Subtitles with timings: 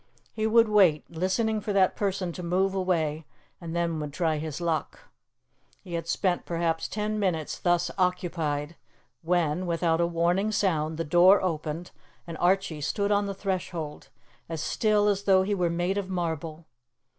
[0.33, 3.27] He would wait, listening for that person to move away,
[3.61, 5.01] and then would try his luck.
[5.83, 8.75] He had spent perhaps ten minutes thus occupied
[9.21, 11.91] when, without a warning sound, the door opened
[12.25, 14.09] and Archie stood on the threshold,
[14.49, 16.65] as still as though he were made of marble.